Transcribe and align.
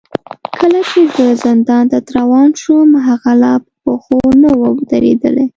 کله 0.57 0.79
چې 0.89 0.99
زه 1.15 1.25
زندان 1.45 1.83
ته 1.91 1.97
روان 2.17 2.49
شوم، 2.61 2.89
هغه 3.07 3.31
لا 3.41 3.53
په 3.63 3.67
پښو 3.83 4.19
نه 4.41 4.51
و 4.59 4.61
درېدلی. 4.89 5.45